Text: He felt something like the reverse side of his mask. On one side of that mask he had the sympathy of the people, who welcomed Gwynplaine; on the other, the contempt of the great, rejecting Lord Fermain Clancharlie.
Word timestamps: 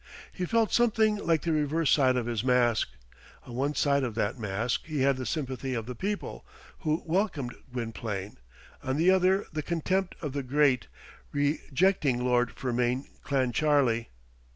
He 0.33 0.47
felt 0.47 0.73
something 0.73 1.17
like 1.17 1.43
the 1.43 1.51
reverse 1.51 1.91
side 1.91 2.17
of 2.17 2.25
his 2.25 2.43
mask. 2.43 2.89
On 3.45 3.53
one 3.53 3.75
side 3.75 4.03
of 4.03 4.15
that 4.15 4.39
mask 4.39 4.87
he 4.87 5.01
had 5.01 5.15
the 5.15 5.27
sympathy 5.27 5.75
of 5.75 5.85
the 5.85 5.93
people, 5.93 6.43
who 6.79 7.03
welcomed 7.05 7.53
Gwynplaine; 7.71 8.37
on 8.81 8.97
the 8.97 9.11
other, 9.11 9.45
the 9.53 9.61
contempt 9.61 10.15
of 10.19 10.33
the 10.33 10.41
great, 10.41 10.87
rejecting 11.31 12.25
Lord 12.25 12.49
Fermain 12.55 13.09
Clancharlie. 13.23 14.07